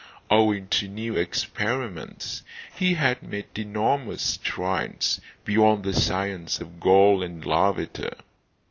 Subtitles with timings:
[0.31, 2.41] Owing to new experiments,
[2.75, 8.15] he had made enormous strides beyond the science of Gall and Lavater.